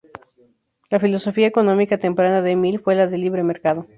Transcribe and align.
La 0.89 0.99
filosofía 0.99 1.45
económica 1.45 1.99
temprana 1.99 2.41
de 2.41 2.55
Mill 2.55 2.79
fue 2.79 2.95
la 2.95 3.05
de 3.05 3.19
libre 3.19 3.43
mercado. 3.43 3.85